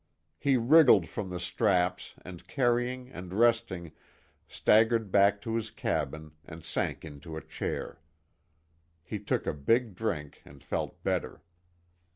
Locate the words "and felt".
10.43-11.03